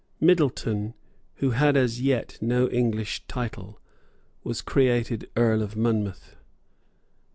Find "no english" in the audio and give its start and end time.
2.41-3.23